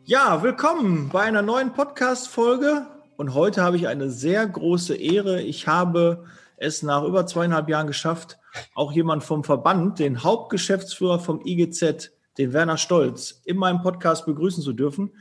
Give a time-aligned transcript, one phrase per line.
[0.05, 2.89] Ja, willkommen bei einer neuen Podcast-Folge.
[3.17, 5.41] Und heute habe ich eine sehr große Ehre.
[5.41, 6.25] Ich habe
[6.57, 8.39] es nach über zweieinhalb Jahren geschafft,
[8.75, 14.62] auch jemand vom Verband, den Hauptgeschäftsführer vom IGZ, den Werner Stolz, in meinem Podcast begrüßen
[14.62, 15.12] zu dürfen.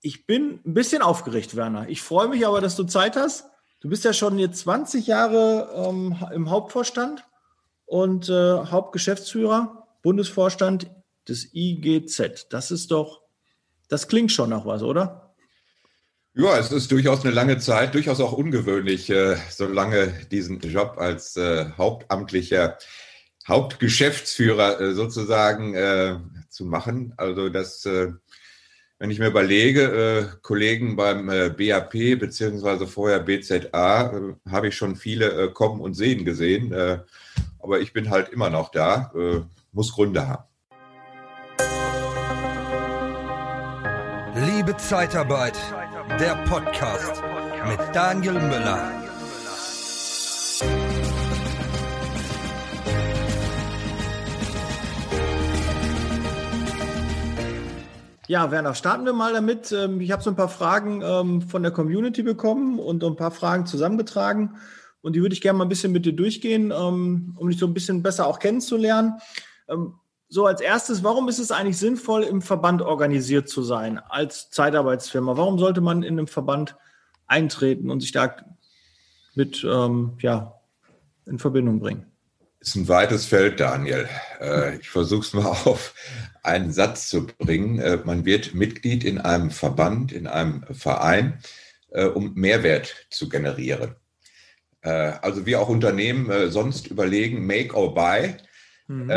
[0.00, 1.88] Ich bin ein bisschen aufgeregt, Werner.
[1.88, 3.46] Ich freue mich aber, dass du Zeit hast.
[3.80, 7.24] Du bist ja schon jetzt 20 Jahre ähm, im Hauptvorstand
[7.86, 8.32] und äh,
[8.66, 10.90] Hauptgeschäftsführer, Bundesvorstand
[11.28, 12.46] des IGZ.
[12.50, 13.22] Das ist doch,
[13.88, 15.29] das klingt schon nach was, oder?
[16.34, 20.94] Ja, es ist durchaus eine lange Zeit, durchaus auch ungewöhnlich, äh, so lange diesen Job
[20.96, 22.78] als äh, hauptamtlicher
[23.48, 25.74] Hauptgeschäftsführer äh, sozusagen
[26.48, 27.14] zu machen.
[27.16, 34.94] Also das, wenn ich mir überlege, Kollegen beim BAP beziehungsweise vorher BZA, habe ich schon
[34.94, 36.72] viele kommen und sehen gesehen.
[37.58, 39.12] aber ich bin halt immer noch da,
[39.72, 40.44] muss Gründe haben.
[44.34, 45.56] Liebe Zeitarbeit
[46.18, 47.22] der Podcast
[47.68, 48.92] mit Daniel Müller.
[58.26, 59.72] Ja, Werner, starten wir mal damit.
[59.72, 63.30] Ähm, ich habe so ein paar Fragen ähm, von der Community bekommen und ein paar
[63.30, 64.56] Fragen zusammengetragen.
[65.02, 67.66] Und die würde ich gerne mal ein bisschen mit dir durchgehen, ähm, um dich so
[67.66, 69.14] ein bisschen besser auch kennenzulernen
[70.30, 75.36] so als erstes, warum ist es eigentlich sinnvoll, im Verband organisiert zu sein als Zeitarbeitsfirma?
[75.36, 76.76] Warum sollte man in einem Verband
[77.26, 78.36] eintreten und sich da
[79.34, 80.54] mit ähm, ja,
[81.26, 82.06] in Verbindung bringen?
[82.60, 84.08] Ist ein weites Feld, Daniel.
[84.40, 85.94] Äh, ich versuche es mal auf
[86.44, 87.80] einen Satz zu bringen.
[87.80, 91.40] Äh, man wird Mitglied in einem Verband, in einem Verein,
[91.88, 93.96] äh, um Mehrwert zu generieren.
[94.82, 98.34] Also wie auch Unternehmen sonst überlegen, make or buy.
[98.86, 99.10] Mhm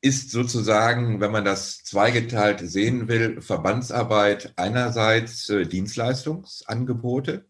[0.00, 7.46] ist sozusagen, wenn man das zweigeteilt sehen will, Verbandsarbeit einerseits äh, Dienstleistungsangebote.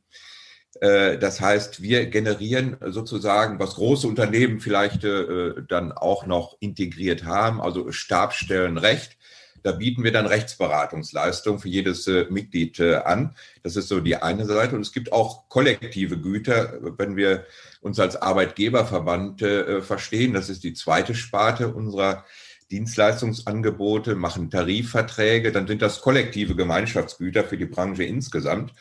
[0.80, 7.24] Äh, das heißt, wir generieren sozusagen, was große Unternehmen vielleicht äh, dann auch noch integriert
[7.24, 9.18] haben, also Stabstellenrecht.
[9.62, 13.34] Da bieten wir dann Rechtsberatungsleistungen für jedes äh, Mitglied äh, an.
[13.62, 14.74] Das ist so die eine Seite.
[14.74, 17.44] Und es gibt auch kollektive Güter, wenn wir
[17.80, 20.34] uns als Arbeitgeberverband äh, verstehen.
[20.34, 22.24] Das ist die zweite Sparte unserer
[22.70, 28.74] Dienstleistungsangebote, machen Tarifverträge, dann sind das kollektive Gemeinschaftsgüter für die Branche insgesamt.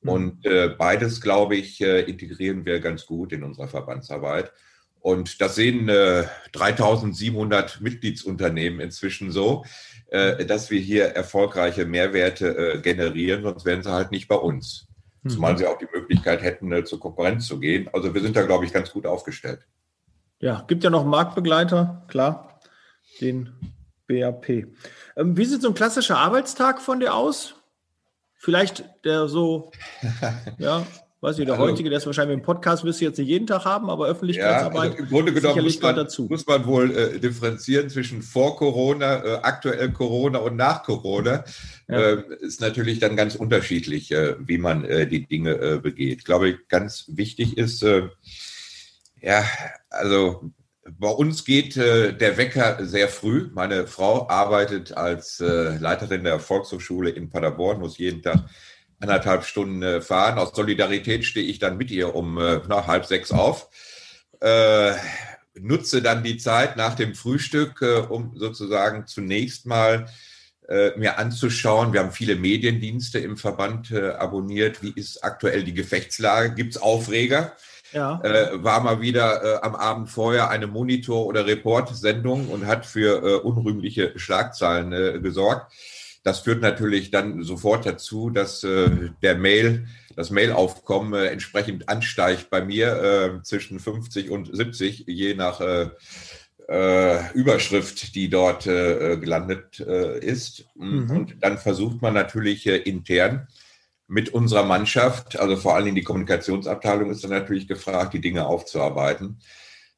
[0.00, 0.08] Mhm.
[0.08, 0.42] Und
[0.78, 4.50] beides, glaube ich, integrieren wir ganz gut in unserer Verbandsarbeit.
[5.04, 9.66] Und das sehen äh, 3700 Mitgliedsunternehmen inzwischen so,
[10.14, 14.86] äh, dass wir hier erfolgreiche Mehrwerte äh, generieren, sonst wären sie halt nicht bei uns.
[15.22, 15.30] Mhm.
[15.30, 17.90] Zumal sie auch die Möglichkeit hätten, äh, zur Konkurrenz zu gehen.
[17.92, 19.66] Also wir sind da, glaube ich, ganz gut aufgestellt.
[20.38, 22.60] Ja, gibt ja noch Marktbegleiter, klar
[23.20, 23.52] den
[24.06, 24.48] BAP.
[25.16, 27.54] Ähm, wie sieht so ein klassischer Arbeitstag von dir aus?
[28.36, 29.72] Vielleicht der so,
[30.58, 30.86] ja,
[31.24, 33.46] weiß ich, der also, heutige, der ist wahrscheinlich im Podcast, wirst du jetzt nicht jeden
[33.46, 34.74] Tag haben, aber Öffentlichkeitsarbeit.
[34.74, 36.26] Ja, also Im Grunde genommen muss man, dazu.
[36.30, 41.44] muss man wohl äh, differenzieren zwischen vor Corona, äh, aktuell Corona und nach Corona.
[41.88, 41.98] Ja.
[41.98, 46.18] Äh, ist natürlich dann ganz unterschiedlich, äh, wie man äh, die Dinge äh, begeht.
[46.18, 47.84] Ich glaube, ganz wichtig ist,
[49.20, 49.44] ja,
[49.88, 50.50] also
[50.98, 53.48] bei uns geht äh, der Wecker sehr früh.
[53.54, 58.44] Meine Frau arbeitet als äh, Leiterin der Volkshochschule in Paderborn, muss jeden Tag
[59.04, 60.38] anderthalb Stunden äh, fahren.
[60.38, 63.68] Aus Solidarität stehe ich dann mit ihr um äh, nach halb sechs auf.
[64.40, 64.92] Äh,
[65.58, 70.06] nutze dann die Zeit nach dem Frühstück, äh, um sozusagen zunächst mal
[70.96, 71.92] mir anzuschauen.
[71.92, 74.82] Wir haben viele Mediendienste im Verband abonniert.
[74.82, 76.54] Wie ist aktuell die Gefechtslage?
[76.54, 77.52] Gibt es Aufreger?
[77.94, 78.20] ja.
[78.22, 83.22] äh, war mal wieder äh, am Abend vorher eine Monitor- oder Report-Sendung und hat für
[83.22, 85.72] äh, unrühmliche Schlagzeilen äh, gesorgt.
[86.24, 89.86] Das führt natürlich dann sofort dazu, dass äh, der Mail,
[90.16, 95.90] das Mailaufkommen äh, entsprechend ansteigt bei mir äh, zwischen 50 und 70, je nach äh,
[96.66, 100.64] äh, Überschrift, die dort äh, gelandet äh, ist.
[100.76, 101.10] Mhm.
[101.10, 103.46] Und dann versucht man natürlich äh, intern
[104.06, 109.40] mit unserer Mannschaft, also vor allem die Kommunikationsabteilung ist dann natürlich gefragt, die Dinge aufzuarbeiten.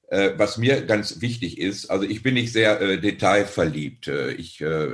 [0.09, 4.09] Äh, was mir ganz wichtig ist, also ich bin nicht sehr äh, detailverliebt.
[4.09, 4.91] Äh, ich äh,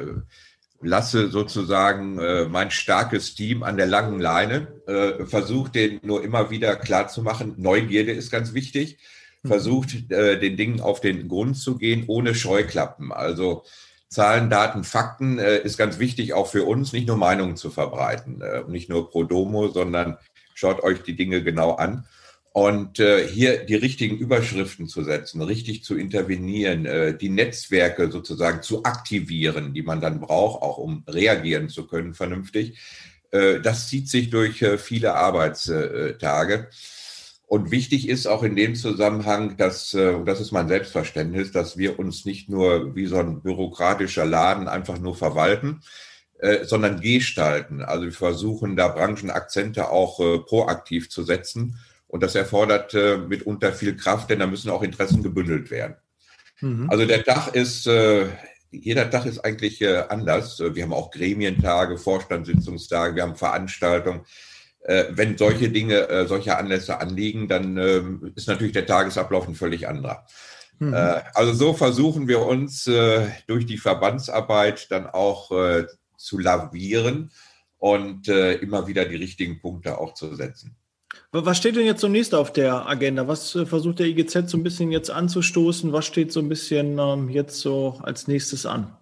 [0.82, 6.50] lasse sozusagen äh, mein starkes Team an der langen Leine, äh, versuche den nur immer
[6.50, 7.55] wieder klar zu machen.
[7.56, 8.99] Neugierde ist ganz wichtig.
[9.44, 13.11] versucht, äh, den Dingen auf den Grund zu gehen, ohne Scheuklappen.
[13.12, 13.64] Also
[14.08, 18.40] Zahlen, Daten, Fakten äh, ist ganz wichtig auch für uns, nicht nur Meinungen zu verbreiten,
[18.40, 20.19] äh, nicht nur pro domo, sondern
[20.55, 22.05] schaut euch die Dinge genau an.
[22.52, 28.62] Und äh, hier die richtigen Überschriften zu setzen, richtig zu intervenieren, äh, die Netzwerke sozusagen
[28.62, 32.78] zu aktivieren, die man dann braucht, auch um reagieren zu können vernünftig,
[33.31, 36.69] äh, das zieht sich durch äh, viele Arbeitstage.
[37.46, 41.78] Und wichtig ist auch in dem Zusammenhang, dass, äh, und das ist mein Selbstverständnis, dass
[41.78, 45.81] wir uns nicht nur wie so ein bürokratischer Laden einfach nur verwalten,
[46.38, 47.82] äh, sondern gestalten.
[47.82, 51.78] Also wir versuchen da Branchenakzente auch proaktiv zu setzen.
[52.12, 52.92] Und das erfordert
[53.26, 55.96] mitunter viel Kraft, denn da müssen auch Interessen gebündelt werden.
[56.60, 56.90] Mhm.
[56.90, 57.88] Also der Tag ist,
[58.70, 60.60] jeder Tag ist eigentlich anders.
[60.60, 64.26] Wir haben auch Gremientage, Vorstandssitzungstage, wir haben Veranstaltungen
[64.84, 69.54] äh, wenn solche Dinge, äh, solche Anlässe anliegen, dann ähm, ist natürlich der Tagesablauf ein
[69.54, 70.26] völlig anderer.
[70.78, 70.94] Mhm.
[70.94, 75.86] Äh, also so versuchen wir uns äh, durch die Verbandsarbeit dann auch äh,
[76.16, 77.30] zu lavieren
[77.78, 80.76] und äh, immer wieder die richtigen Punkte auch zu setzen.
[81.32, 83.26] Was steht denn jetzt zunächst auf der Agenda?
[83.26, 85.92] Was versucht der IGZ so ein bisschen jetzt anzustoßen?
[85.92, 88.96] Was steht so ein bisschen ähm, jetzt so als nächstes an?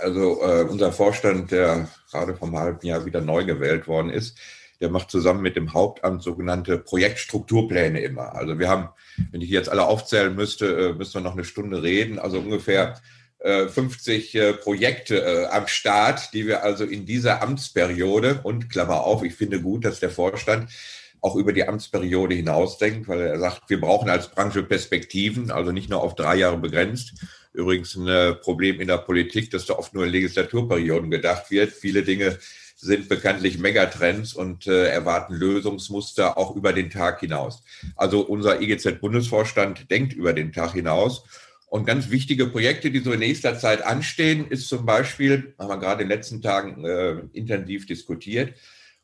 [0.00, 4.38] Also äh, unser Vorstand, der gerade vom halben Jahr wieder neu gewählt worden ist,
[4.80, 8.34] der macht zusammen mit dem Hauptamt sogenannte Projektstrukturpläne immer.
[8.34, 8.88] Also wir haben,
[9.30, 13.00] wenn ich jetzt alle aufzählen müsste, äh, müssen wir noch eine Stunde reden, also ungefähr
[13.46, 19.22] 50 äh, äh, Projekte am Start, die wir also in dieser Amtsperiode und Klammer auf,
[19.22, 20.70] ich finde gut, dass der Vorstand
[21.20, 25.90] auch über die Amtsperiode hinausdenkt, weil er sagt, wir brauchen als Branche Perspektiven, also nicht
[25.90, 27.14] nur auf drei Jahre begrenzt.
[27.52, 31.72] Übrigens ein Problem in der Politik, dass da oft nur in Legislaturperioden gedacht wird.
[31.72, 32.38] Viele Dinge
[32.76, 37.62] sind bekanntlich Megatrends und äh, erwarten Lösungsmuster auch über den Tag hinaus.
[37.96, 41.24] Also unser IGZ-Bundesvorstand denkt über den Tag hinaus.
[41.68, 45.78] Und ganz wichtige Projekte, die so in nächster Zeit anstehen, ist zum Beispiel, haben wir
[45.78, 48.54] gerade in den letzten Tagen äh, intensiv diskutiert,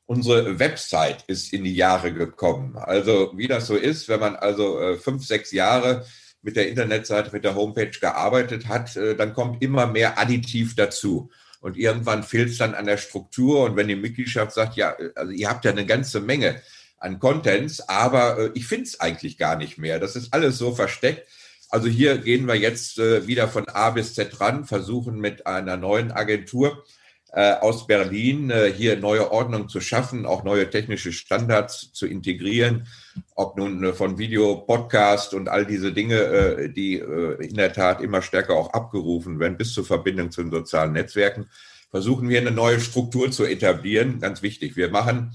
[0.07, 2.77] unsere Website ist in die Jahre gekommen.
[2.77, 6.05] Also wie das so ist, wenn man also äh, fünf, sechs Jahre
[6.43, 11.31] mit der Internetseite, mit der Homepage gearbeitet hat, äh, dann kommt immer mehr additiv dazu.
[11.61, 13.65] Und irgendwann fehlt es dann an der Struktur.
[13.65, 16.61] Und wenn die Mitgliedschaft sagt, ja, also ihr habt ja eine ganze Menge
[16.99, 20.01] an Contents, aber äh, ich finde es eigentlich gar nicht mehr.
[20.01, 21.27] Das ist alles so versteckt.
[21.71, 25.77] Also hier gehen wir jetzt äh, wieder von A bis Z ran, versuchen mit einer
[25.77, 27.02] neuen Agentur äh,
[27.33, 32.87] aus Berlin äh, hier neue Ordnung zu schaffen, auch neue technische Standards zu integrieren,
[33.35, 37.73] ob nun äh, von Video, Podcast und all diese Dinge, äh, die äh, in der
[37.73, 41.49] Tat immer stärker auch abgerufen werden, bis zur Verbindung zu den sozialen Netzwerken,
[41.91, 44.21] versuchen wir eine neue Struktur zu etablieren.
[44.21, 44.77] Ganz wichtig.
[44.77, 45.33] Wir machen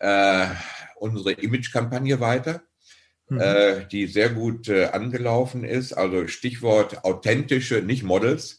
[0.00, 0.46] äh,
[0.96, 2.62] unsere Image-Kampagne weiter.
[3.32, 3.86] Mhm.
[3.92, 5.92] die sehr gut angelaufen ist.
[5.92, 8.58] Also Stichwort authentische, nicht Models,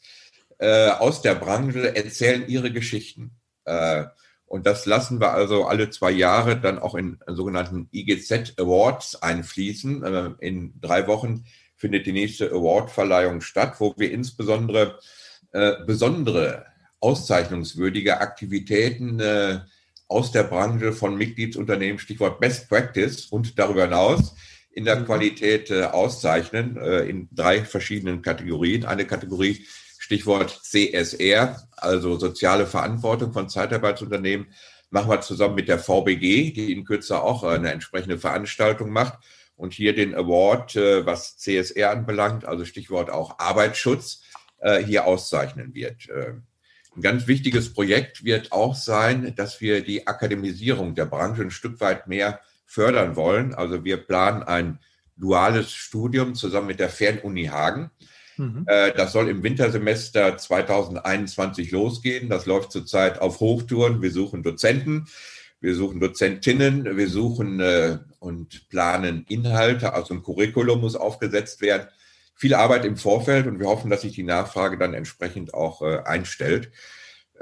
[0.62, 3.32] äh, aus der Branche erzählen ihre Geschichten.
[3.66, 4.06] Äh,
[4.46, 10.04] und das lassen wir also alle zwei Jahre dann auch in sogenannten IGZ Awards einfließen.
[10.04, 15.00] Äh, in drei Wochen findet die nächste Awardverleihung statt, wo wir insbesondere
[15.86, 16.66] besondere
[17.02, 19.22] auszeichnungswürdige Aktivitäten
[20.08, 24.34] aus der Branche von Mitgliedsunternehmen, Stichwort Best Practice und darüber hinaus
[24.72, 25.06] in der mhm.
[25.06, 28.86] Qualität äh, auszeichnen, äh, in drei verschiedenen Kategorien.
[28.86, 29.66] Eine Kategorie
[30.12, 34.48] Stichwort CSR, also soziale Verantwortung von Zeitarbeitsunternehmen,
[34.90, 39.20] machen wir zusammen mit der VBG, die in Kürze auch eine entsprechende Veranstaltung macht
[39.56, 44.24] und hier den Award, äh, was CSR anbelangt, also Stichwort auch Arbeitsschutz,
[44.60, 46.10] äh, hier auszeichnen wird.
[46.10, 46.34] Äh,
[46.94, 51.80] ein ganz wichtiges Projekt wird auch sein, dass wir die Akademisierung der Branche ein Stück
[51.80, 53.54] weit mehr fördern wollen.
[53.54, 54.80] Also wir planen ein
[55.16, 57.92] duales Studium zusammen mit der Fernuni Hagen.
[58.38, 58.66] Mhm.
[58.68, 62.30] Äh, das soll im Wintersemester 2021 losgehen.
[62.30, 64.02] Das läuft zurzeit auf Hochtouren.
[64.02, 65.08] Wir suchen Dozenten,
[65.60, 69.94] wir suchen Dozentinnen, wir suchen äh, und planen Inhalte.
[69.94, 71.88] Also ein Curriculum muss aufgesetzt werden.
[72.36, 76.00] Viel Arbeit im Vorfeld und wir hoffen, dass sich die Nachfrage dann entsprechend auch äh,
[76.06, 76.72] einstellt.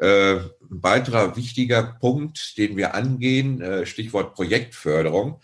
[0.02, 5.42] ein weiterer wichtiger Punkt, den wir angehen, Stichwort Projektförderung.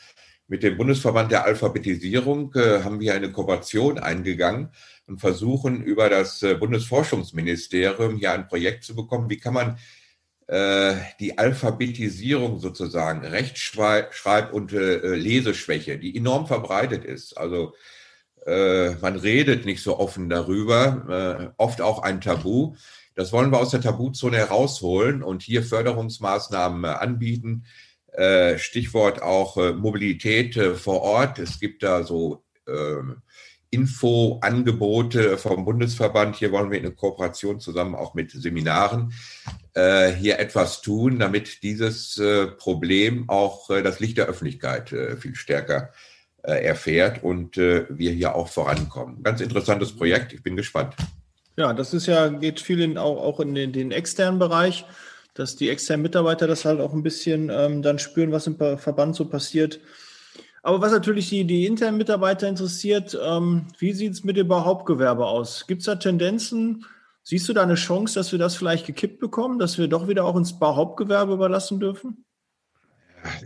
[0.48, 4.70] Mit dem Bundesverband der Alphabetisierung haben wir eine Kooperation eingegangen
[5.08, 9.30] und versuchen über das äh, Bundesforschungsministerium hier ein Projekt zu bekommen.
[9.30, 9.78] Wie kann man
[10.48, 17.36] äh, die Alphabetisierung sozusagen, Rechtschreib- und äh, Leseschwäche, die enorm verbreitet ist.
[17.36, 17.74] Also
[18.46, 22.76] äh, man redet nicht so offen darüber, äh, oft auch ein Tabu.
[23.16, 27.66] Das wollen wir aus der Tabuzone herausholen und hier Förderungsmaßnahmen äh, anbieten.
[28.56, 31.38] Stichwort auch Mobilität vor Ort.
[31.38, 32.72] Es gibt da so äh,
[33.76, 36.38] Infoangebote vom Bundesverband.
[36.38, 39.14] Hier wollen wir in Kooperation zusammen auch mit Seminaren
[39.74, 45.18] äh, hier etwas tun, damit dieses äh, Problem auch äh, das Licht der Öffentlichkeit äh,
[45.18, 45.92] viel stärker
[46.44, 49.22] äh, erfährt und äh, wir hier auch vorankommen.
[49.24, 50.32] Ganz interessantes Projekt.
[50.32, 50.96] Ich bin gespannt.
[51.58, 54.86] Ja, das ist ja, geht viel in, auch, auch in den, den, externen Bereich,
[55.34, 59.16] dass die externen Mitarbeiter das halt auch ein bisschen ähm, dann spüren, was im Verband
[59.16, 59.82] so passiert.
[60.66, 65.28] Aber was natürlich die, die internen Mitarbeiter interessiert, ähm, wie sieht es mit dem Hauptgewerbe
[65.28, 65.68] aus?
[65.68, 66.84] Gibt es da Tendenzen?
[67.22, 70.26] Siehst du da eine Chance, dass wir das vielleicht gekippt bekommen, dass wir doch wieder
[70.26, 72.26] auch ins Bauhauptgewerbe überlassen dürfen?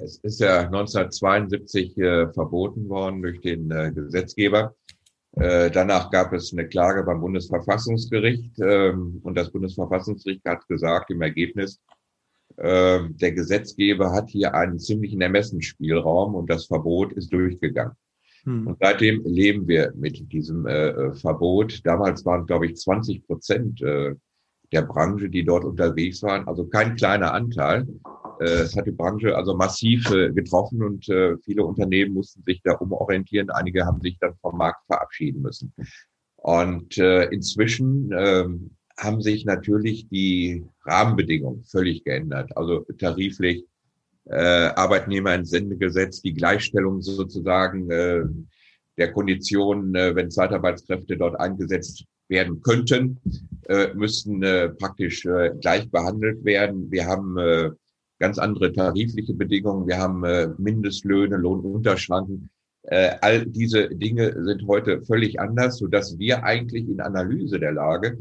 [0.02, 4.74] Es ist ja 1972 äh, verboten worden durch den äh, Gesetzgeber.
[5.34, 11.22] Äh, danach gab es eine Klage beim Bundesverfassungsgericht ähm, und das Bundesverfassungsgericht hat gesagt im
[11.22, 11.82] Ergebnis,
[12.60, 17.94] äh, der Gesetzgeber hat hier einen ziemlichen Ermessensspielraum und das Verbot ist durchgegangen.
[18.44, 18.68] Hm.
[18.68, 21.86] Und seitdem leben wir mit diesem äh, äh Verbot.
[21.86, 24.16] Damals waren, glaube ich, 20 Prozent äh,
[24.72, 27.88] der Branche, die dort unterwegs waren, also kein kleiner Anteil.
[28.40, 31.06] Äh, es hat die Branche also massiv äh, getroffen und
[31.44, 33.50] viele Unternehmen mussten sich da umorientieren.
[33.52, 35.74] Einige haben sich dann vom Markt verabschieden müssen.
[36.36, 42.56] Und inzwischen ähm, haben sich natürlich die Rahmenbedingungen völlig geändert.
[42.56, 43.66] Also tariflich,
[44.26, 44.36] äh,
[44.76, 48.24] Arbeitnehmerentsendegesetz, die Gleichstellung sozusagen äh,
[48.98, 53.20] der Konditionen, äh, wenn Zeitarbeitskräfte dort eingesetzt werden könnten,
[53.68, 56.92] äh, müssten äh, praktisch äh, gleich behandelt werden.
[56.92, 57.72] Wir haben äh,
[58.20, 62.50] ganz andere tarifliche Bedingungen, wir haben äh, Mindestlöhne, Lohnunterschranken.
[62.84, 67.72] Äh, all diese Dinge sind heute völlig anders, so dass wir eigentlich in Analyse der
[67.72, 68.18] Lage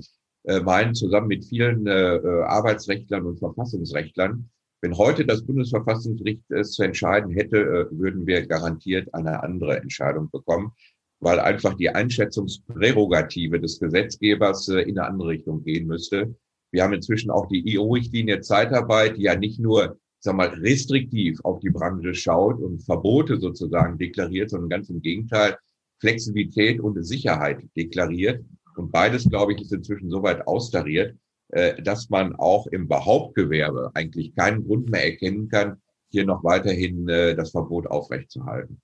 [0.49, 4.49] äh, meinen, zusammen mit vielen äh, äh, Arbeitsrechtlern und Verfassungsrechtlern,
[4.81, 10.31] wenn heute das Bundesverfassungsgericht es zu entscheiden hätte, äh, würden wir garantiert eine andere Entscheidung
[10.31, 10.73] bekommen,
[11.21, 16.35] weil einfach die Einschätzungsprärogative des Gesetzgebers in eine andere Richtung gehen müsste.
[16.71, 21.61] Wir haben inzwischen auch die EU-Richtlinie Zeitarbeit, die ja nicht nur sag mal, restriktiv auf
[21.61, 25.57] die Branche schaut und Verbote sozusagen deklariert, sondern ganz im Gegenteil
[26.01, 28.45] Flexibilität und Sicherheit deklariert.
[28.79, 31.17] Und beides, glaube ich, ist inzwischen soweit austariert,
[31.51, 35.81] äh, dass man auch im Behauptgewerbe eigentlich keinen Grund mehr erkennen kann,
[36.11, 38.83] hier noch weiterhin äh, das Verbot aufrechtzuerhalten.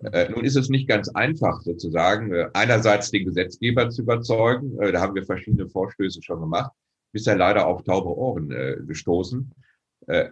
[0.00, 4.76] Äh, nun ist es nicht ganz einfach, sozusagen, einerseits den Gesetzgeber zu überzeugen.
[4.76, 6.72] Da haben wir verschiedene Vorstöße schon gemacht,
[7.12, 8.48] bisher leider auf taube Ohren
[8.86, 9.50] gestoßen.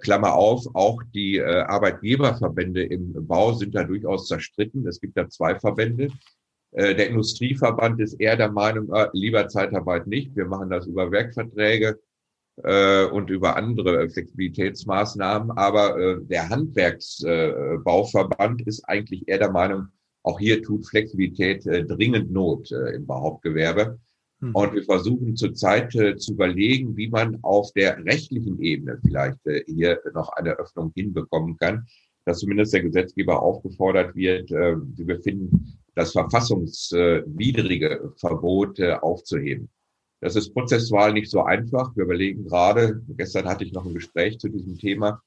[0.01, 4.87] Klammer auf, auch die Arbeitgeberverbände im Bau sind da durchaus zerstritten.
[4.87, 6.09] Es gibt da zwei Verbände,
[6.73, 10.35] der Industrieverband ist eher der Meinung, äh, lieber Zeitarbeit nicht.
[10.35, 12.01] Wir machen das über Werkverträge
[12.63, 15.51] äh, und über andere Flexibilitätsmaßnahmen.
[15.53, 19.89] Aber äh, der Handwerksbauverband äh, ist eigentlich eher der Meinung,
[20.23, 23.99] auch hier tut Flexibilität äh, dringend Not äh, im Behauptgewerbe.
[24.41, 24.55] Hm.
[24.55, 29.65] Und wir versuchen zurzeit äh, zu überlegen, wie man auf der rechtlichen Ebene vielleicht äh,
[29.67, 31.87] hier noch eine Öffnung hinbekommen kann,
[32.25, 39.69] dass zumindest der Gesetzgeber aufgefordert wird, äh, wir befinden das verfassungswidrige Verbot äh, aufzuheben.
[40.21, 41.95] Das ist prozessual nicht so einfach.
[41.97, 45.21] Wir überlegen gerade, gestern hatte ich noch ein Gespräch zu diesem Thema,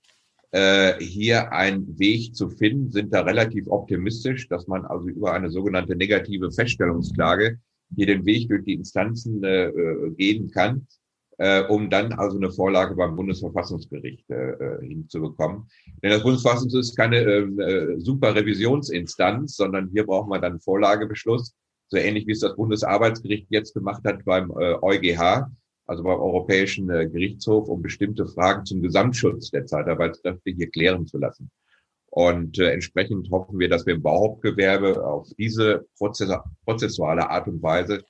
[0.51, 5.49] äh, hier einen Weg zu finden, sind da relativ optimistisch, dass man also über eine
[5.49, 7.59] sogenannte negative Feststellungsklage
[7.95, 9.71] hier den Weg durch die Instanzen äh,
[10.15, 10.87] gehen kann
[11.37, 15.67] äh, um dann also eine Vorlage beim Bundesverfassungsgericht äh, äh hinzubekommen.
[16.01, 21.55] Denn das Bundesverfassungsgericht ist keine äh, äh, super Revisionsinstanz, sondern hier brauchen wir dann Vorlagebeschluss,
[21.87, 25.47] so ähnlich wie es das Bundesarbeitsgericht jetzt gemacht hat beim äh, EuGH,
[25.87, 31.17] also beim Europäischen äh, Gerichtshof, um bestimmte Fragen zum Gesamtschutz der Zeitarbeitskräfte hier klären zu
[31.17, 31.51] lassen.
[32.15, 38.03] Und äh, entsprechend hoffen wir, dass wir im Bauhauptgewerbe auf diese prozessuale Art und Weise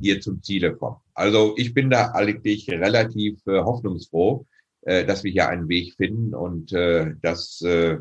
[0.00, 0.96] hier zum Ziele kommen.
[1.14, 4.46] Also ich bin da eigentlich relativ äh, hoffnungsfroh,
[4.82, 7.98] äh, dass wir hier einen Weg finden und äh, dass äh,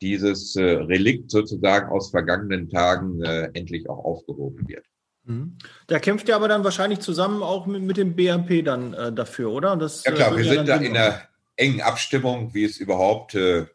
[0.00, 4.84] dieses äh, Relikt sozusagen aus vergangenen Tagen äh, endlich auch aufgehoben wird.
[5.24, 5.58] Mhm.
[5.86, 9.50] Da kämpft ihr aber dann wahrscheinlich zusammen auch mit, mit dem BMP dann äh, dafür,
[9.50, 9.76] oder?
[9.76, 11.22] Das, ja klar, äh, wir sind da in einer
[11.56, 13.66] engen Abstimmung, wie es überhaupt äh,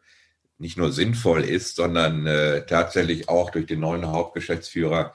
[0.58, 5.12] nicht nur sinnvoll ist, sondern äh, tatsächlich auch durch den neuen Hauptgeschäftsführer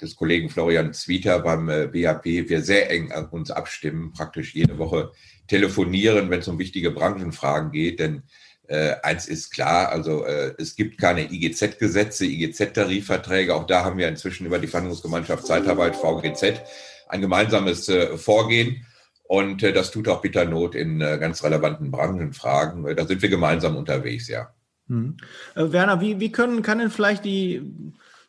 [0.00, 5.12] des Kollegen Florian Zwieter beim äh, BAP wir sehr eng uns abstimmen, praktisch jede Woche
[5.46, 8.00] telefonieren, wenn es um wichtige Branchenfragen geht.
[8.00, 8.22] Denn
[8.68, 13.54] äh, eins ist klar, also äh, es gibt keine IGZ-Gesetze, IGZ-Tarifverträge.
[13.54, 16.62] Auch da haben wir inzwischen über die Verhandlungsgemeinschaft Zeitarbeit VGZ
[17.08, 18.86] ein gemeinsames äh, Vorgehen.
[19.24, 22.96] Und äh, das tut auch bitter Not in äh, ganz relevanten Branchenfragen.
[22.96, 24.54] Da sind wir gemeinsam unterwegs, ja.
[24.88, 25.16] Hm.
[25.54, 27.62] Werner, wie, wie können, kann denn vielleicht die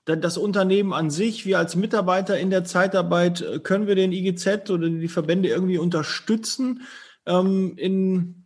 [0.06, 4.90] das Unternehmen an sich, wir als Mitarbeiter in der Zeitarbeit, können wir den IGZ oder
[4.90, 6.82] die Verbände irgendwie unterstützen
[7.26, 8.42] ähm, in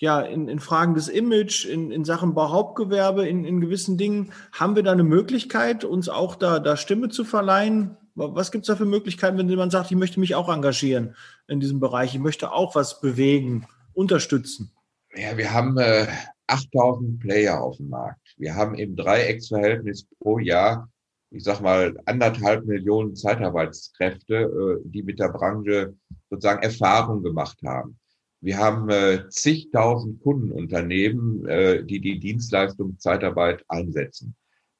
[0.00, 4.74] ja, in, in Fragen des Image, in, in Sachen Bauhauptgewerbe, in, in gewissen Dingen, haben
[4.74, 7.98] wir da eine Möglichkeit, uns auch da, da Stimme zu verleihen?
[8.14, 11.16] Was gibt es da für Möglichkeiten, wenn jemand sagt, ich möchte mich auch engagieren
[11.48, 14.72] in diesem Bereich, ich möchte auch was bewegen, unterstützen?
[15.14, 16.06] Ja, wir haben äh,
[16.46, 18.29] 8000 Player auf dem Markt.
[18.40, 20.90] Wir haben im Dreiecksverhältnis pro Jahr,
[21.30, 25.94] ich sag mal, anderthalb Millionen Zeitarbeitskräfte, äh, die mit der Branche
[26.30, 27.98] sozusagen Erfahrung gemacht haben.
[28.40, 34.34] Wir haben äh, zigtausend Kundenunternehmen, äh, die die Dienstleistung Zeitarbeit einsetzen.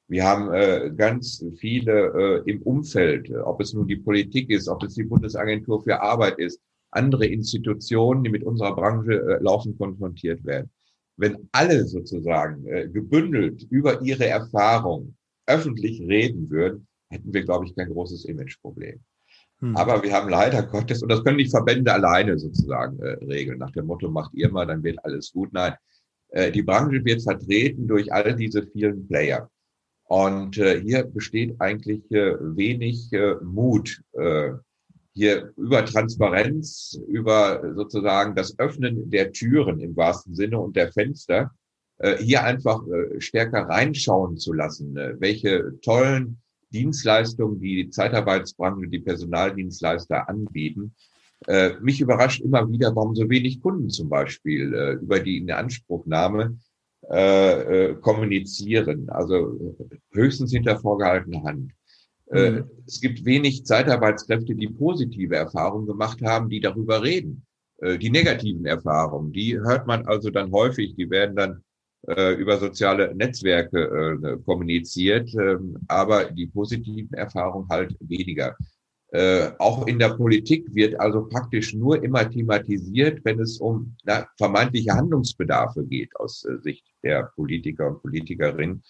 [0.07, 4.81] Wir haben äh, ganz viele äh, im Umfeld, ob es nun die Politik ist, ob
[4.81, 10.43] es die Bundesagentur für Arbeit ist, andere Institutionen, die mit unserer Branche äh, laufend konfrontiert
[10.43, 10.71] werden.
[11.17, 15.15] Wenn alle sozusagen äh, gebündelt über ihre Erfahrung
[15.45, 18.99] öffentlich reden würden, hätten wir, glaube ich, kein großes Imageproblem.
[19.59, 19.75] Hm.
[19.75, 23.71] Aber wir haben leider Gottes, und das können nicht Verbände alleine sozusagen äh, regeln, nach
[23.71, 25.53] dem Motto, macht ihr mal, dann wird alles gut.
[25.53, 25.73] Nein,
[26.29, 29.49] äh, die Branche wird vertreten durch all diese vielen Player.
[30.05, 34.51] Und äh, hier besteht eigentlich äh, wenig äh, Mut, äh,
[35.13, 41.51] hier über Transparenz, über sozusagen das Öffnen der Türen im wahrsten Sinne und der Fenster,
[42.01, 46.41] äh, hier einfach äh, stärker reinschauen zu lassen, äh, welche tollen
[46.73, 50.95] Dienstleistungen, die Zeitarbeitsbranche, die Personaldienstleister anbieten.
[51.47, 56.57] Äh, mich überrascht immer wieder, warum so wenig Kunden zum Beispiel über die Inanspruchnahme
[57.99, 59.09] kommunizieren.
[59.09, 59.75] Also
[60.11, 61.71] höchstens hinter vorgehaltener Hand.
[62.31, 62.69] Äh, mhm.
[62.85, 67.45] Es gibt wenig Zeitarbeitskräfte, die positive Erfahrungen gemacht haben, die darüber reden.
[67.77, 71.63] Äh, die negativen Erfahrungen, die hört man also dann häufig, die werden dann
[72.07, 75.57] äh, über soziale Netzwerke kommuniziert, äh,
[75.87, 78.55] aber die positiven Erfahrungen halt weniger.
[79.13, 84.25] Äh, auch in der Politik wird also praktisch nur immer thematisiert, wenn es um na,
[84.37, 88.81] vermeintliche Handlungsbedarfe geht aus äh, Sicht der Politiker und Politikerinnen.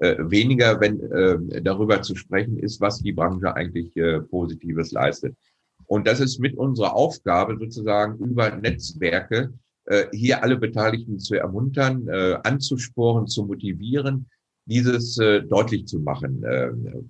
[0.00, 5.36] Äh, weniger, wenn äh, darüber zu sprechen ist, was die Branche eigentlich äh, Positives leistet.
[5.84, 9.52] Und das ist mit unserer Aufgabe sozusagen über Netzwerke
[9.84, 14.30] äh, hier alle Beteiligten zu ermuntern, äh, anzusporen, zu motivieren,
[14.64, 16.42] dieses äh, deutlich zu machen,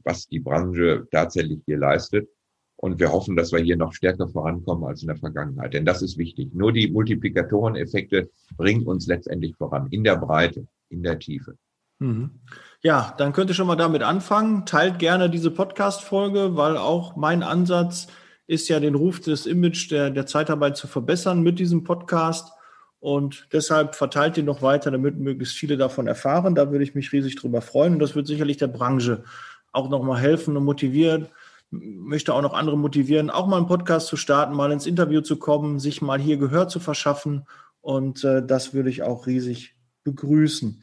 [0.03, 2.29] was die Branche tatsächlich hier leistet.
[2.77, 5.75] Und wir hoffen, dass wir hier noch stärker vorankommen als in der Vergangenheit.
[5.75, 6.55] Denn das ist wichtig.
[6.55, 9.89] Nur die Multiplikatoreneffekte bringen uns letztendlich voran.
[9.91, 11.57] In der Breite, in der Tiefe.
[11.99, 12.31] Mhm.
[12.83, 14.65] Ja, dann könnt ihr schon mal damit anfangen.
[14.65, 18.07] Teilt gerne diese Podcast-Folge, weil auch mein Ansatz
[18.47, 22.53] ist ja, den Ruf des Image der, der Zeitarbeit zu verbessern mit diesem Podcast.
[22.99, 26.55] Und deshalb verteilt ihn noch weiter, damit möglichst viele davon erfahren.
[26.55, 27.95] Da würde ich mich riesig drüber freuen.
[27.95, 29.25] Und das wird sicherlich der Branche
[29.73, 31.29] auch nochmal helfen und motivieren.
[31.71, 35.37] Möchte auch noch andere motivieren, auch mal einen Podcast zu starten, mal ins Interview zu
[35.37, 37.47] kommen, sich mal hier Gehör zu verschaffen.
[37.83, 40.83] Und äh, das würde ich auch riesig begrüßen.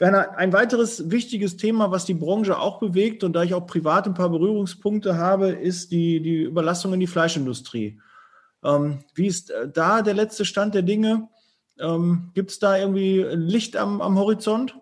[0.00, 4.06] Werner, ein weiteres wichtiges Thema, was die Branche auch bewegt und da ich auch privat
[4.06, 8.00] ein paar Berührungspunkte habe, ist die, die Überlastung in die Fleischindustrie.
[8.64, 11.28] Ähm, wie ist äh, da der letzte Stand der Dinge?
[11.78, 14.74] Ähm, Gibt es da irgendwie Licht am, am Horizont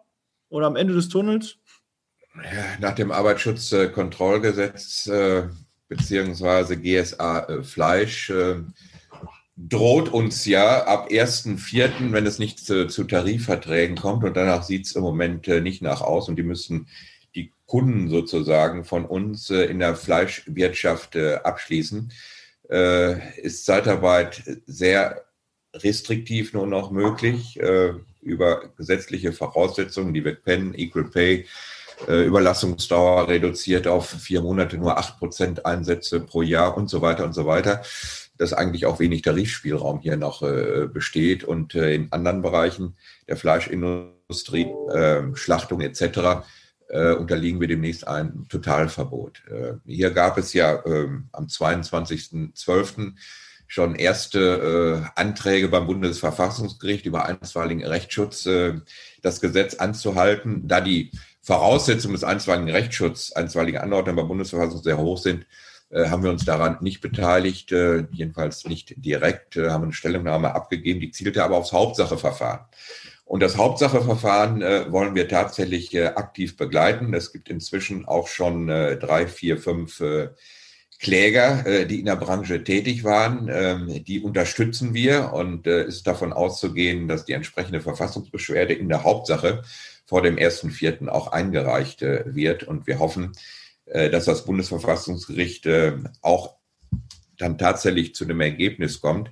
[0.50, 1.56] oder am Ende des Tunnels?
[2.78, 5.48] Nach dem Arbeitsschutzkontrollgesetz äh,
[5.88, 8.60] beziehungsweise GSA äh, Fleisch äh,
[9.58, 14.86] droht uns ja ab 1.4., wenn es nicht zu, zu, Tarifverträgen kommt, und danach sieht
[14.86, 16.88] es im Moment äh, nicht nach aus, und die müssen
[17.34, 22.12] die Kunden sozusagen von uns äh, in der Fleischwirtschaft äh, abschließen,
[22.70, 25.24] ist Zeitarbeit sehr
[25.74, 31.46] restriktiv nur noch möglich äh, über gesetzliche Voraussetzungen, die wir kennen, Equal Pay,
[32.06, 37.24] äh, Überlassungsdauer reduziert auf vier Monate, nur acht Prozent Einsätze pro Jahr und so weiter
[37.24, 37.82] und so weiter.
[38.38, 42.96] Dass eigentlich auch wenig Tarifspielraum hier noch äh, besteht und äh, in anderen Bereichen
[43.28, 46.46] der Fleischindustrie, äh, Schlachtung etc.
[46.90, 49.42] Unterliegen wir demnächst ein Totalverbot.
[49.50, 53.12] Äh, hier gab es ja äh, am 22.12
[53.68, 58.80] schon erste äh, Anträge beim Bundesverfassungsgericht über einstweiligen Rechtsschutz, äh,
[59.22, 65.18] das Gesetz anzuhalten, da die Voraussetzungen des einstweiligen Rechtsschutzes, einstweilige Anordnungen beim Bundesverfassungsgericht sehr hoch
[65.18, 65.46] sind,
[65.90, 71.00] haben wir uns daran nicht beteiligt, äh, jedenfalls nicht direkt, äh, haben eine Stellungnahme abgegeben,
[71.00, 72.66] die zielte aber aufs Hauptsacheverfahren.
[73.24, 77.12] Und das Hauptsacheverfahren äh, wollen wir tatsächlich äh, aktiv begleiten.
[77.12, 80.30] Es gibt inzwischen auch schon äh, drei, vier, fünf äh,
[80.98, 86.06] Kläger, äh, die in der Branche tätig waren, ähm, die unterstützen wir und äh, ist
[86.06, 89.62] davon auszugehen, dass die entsprechende Verfassungsbeschwerde in der Hauptsache
[90.06, 91.08] vor dem 1.4.
[91.08, 92.62] auch eingereicht wird.
[92.62, 93.32] Und wir hoffen,
[93.92, 95.66] dass das Bundesverfassungsgericht
[96.20, 96.56] auch
[97.38, 99.30] dann tatsächlich zu dem Ergebnis kommt,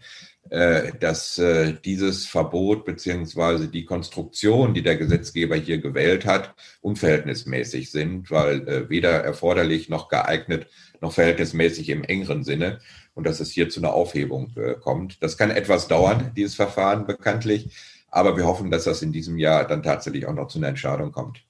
[0.51, 7.91] äh, dass äh, dieses Verbot beziehungsweise die Konstruktion, die der Gesetzgeber hier gewählt hat, unverhältnismäßig
[7.91, 10.69] sind, weil äh, weder erforderlich noch geeignet
[11.01, 12.79] noch verhältnismäßig im engeren Sinne
[13.15, 15.23] und dass es hier zu einer Aufhebung kommt.
[15.23, 17.77] Das kann etwas dauern, dieses Verfahren bekanntlich,
[18.09, 21.13] aber wir hoffen, dass das in diesem Jahr dann tatsächlich auch noch zu einer Entscheidung
[21.13, 21.45] kommt.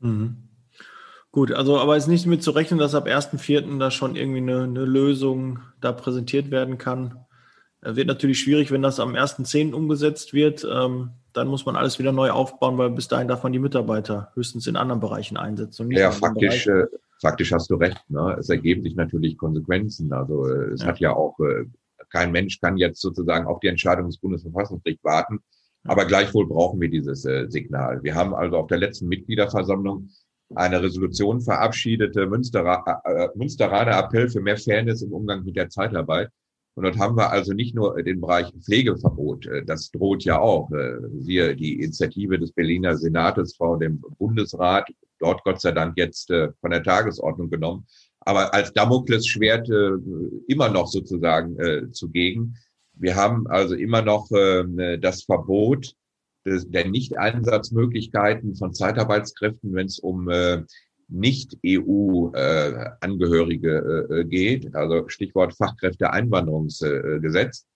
[0.00, 0.49] Mhm.
[1.32, 3.78] Gut, also aber es ist nicht mit zu rechnen, dass ab 1.4.
[3.78, 7.24] da schon irgendwie eine, eine Lösung da präsentiert werden kann.
[7.82, 9.72] Wird natürlich schwierig, wenn das am 1.10.
[9.72, 10.66] umgesetzt wird.
[10.70, 14.32] Ähm, dann muss man alles wieder neu aufbauen, weil bis dahin darf man die Mitarbeiter
[14.34, 15.90] höchstens in anderen Bereichen einsetzen.
[15.92, 16.86] ja, faktisch, äh,
[17.20, 18.02] faktisch hast du recht.
[18.08, 18.36] Ne?
[18.38, 20.12] Es ergeben sich natürlich Konsequenzen.
[20.12, 20.88] Also äh, es ja.
[20.88, 21.66] hat ja auch, äh,
[22.10, 25.40] kein Mensch kann jetzt sozusagen auf die Entscheidung des Bundesverfassungsgerichts warten.
[25.84, 28.02] Aber gleichwohl brauchen wir dieses äh, Signal.
[28.02, 30.10] Wir haben also auf der letzten Mitgliederversammlung
[30.54, 36.30] eine Resolution verabschiedet, Münsteraner, äh, Münsteraner Appell für mehr Fairness im Umgang mit der Zeitarbeit.
[36.74, 40.70] Und dort haben wir also nicht nur den Bereich Pflegeverbot, äh, das droht ja auch.
[40.70, 46.30] Äh, wir, die Initiative des Berliner Senates vor dem Bundesrat, dort Gott sei Dank jetzt
[46.30, 47.86] äh, von der Tagesordnung genommen,
[48.20, 49.68] aber als Damoklesschwert
[50.46, 52.54] immer noch sozusagen zugegen.
[52.92, 55.94] Wir haben also immer noch das Verbot
[56.44, 60.28] der Nicht-Einsatzmöglichkeiten von Zeitarbeitskräften, wenn es um
[61.10, 67.66] nicht-EU-Angehörige äh, äh, geht, also Stichwort Fachkräfteeinwanderungsgesetz.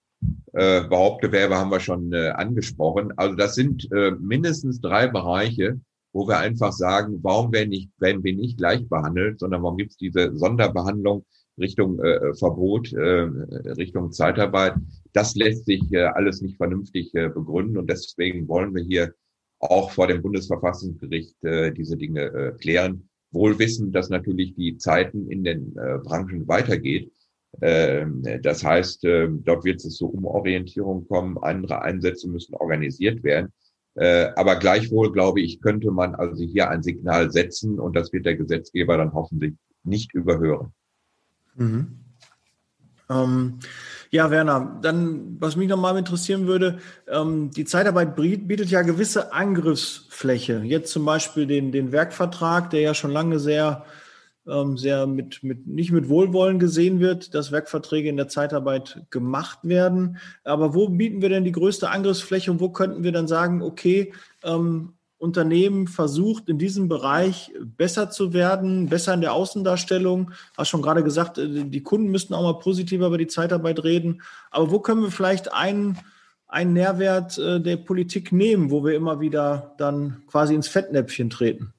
[0.52, 3.12] Äh, Behauptgewerbe haben wir schon äh, angesprochen.
[3.16, 5.78] Also das sind äh, mindestens drei Bereiche,
[6.12, 9.90] wo wir einfach sagen, warum werden, nicht, werden wir nicht gleich behandelt, sondern warum gibt
[9.90, 11.26] es diese Sonderbehandlung
[11.58, 13.28] Richtung äh, Verbot, äh,
[13.76, 14.74] Richtung Zeitarbeit.
[15.12, 19.14] Das lässt sich äh, alles nicht vernünftig äh, begründen und deswegen wollen wir hier
[19.60, 25.28] auch vor dem Bundesverfassungsgericht äh, diese Dinge äh, klären wohl wissen, dass natürlich die Zeiten
[25.30, 27.12] in den äh, Branchen weitergeht.
[27.60, 33.52] Ähm, das heißt, äh, dort wird es zur Umorientierung kommen, andere Einsätze müssen organisiert werden.
[33.96, 38.26] Äh, aber gleichwohl, glaube ich, könnte man also hier ein Signal setzen und das wird
[38.26, 40.72] der Gesetzgeber dann hoffentlich nicht überhören.
[41.56, 42.04] Mhm.
[43.10, 43.58] Ähm,
[44.10, 50.62] ja, Werner, dann, was mich nochmal interessieren würde, ähm, die Zeitarbeit bietet ja gewisse Angriffsfläche.
[50.64, 53.84] Jetzt zum Beispiel den, den Werkvertrag, der ja schon lange sehr,
[54.46, 59.58] ähm, sehr mit, mit, nicht mit Wohlwollen gesehen wird, dass Werkverträge in der Zeitarbeit gemacht
[59.64, 60.18] werden.
[60.44, 64.14] Aber wo bieten wir denn die größte Angriffsfläche und wo könnten wir dann sagen, okay,
[64.44, 64.93] ähm,
[65.24, 70.30] Unternehmen versucht, in diesem Bereich besser zu werden, besser in der Außendarstellung.
[70.56, 74.22] Hast schon gerade gesagt, äh, die Kunden müssten auch mal positiver über die Zeitarbeit reden.
[74.50, 75.98] Aber wo können wir vielleicht einen,
[76.46, 81.72] einen Nährwert äh, der Politik nehmen, wo wir immer wieder dann quasi ins Fettnäpfchen treten?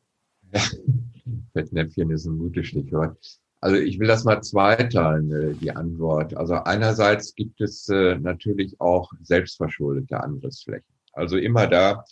[0.52, 0.62] Ja,
[1.54, 3.18] Fettnäpfchen ist ein gutes Stichwort.
[3.62, 6.36] Also ich will das mal zweiteilen, äh, die Antwort.
[6.36, 10.86] Also einerseits gibt es natürlich auch selbstverschuldete Angriffsflächen.
[11.14, 12.04] Also immer da,